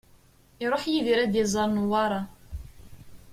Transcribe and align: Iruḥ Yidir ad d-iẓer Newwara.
Iruḥ 0.63 0.83
Yidir 0.87 1.19
ad 1.19 1.29
d-iẓer 1.33 1.67
Newwara. 1.71 2.21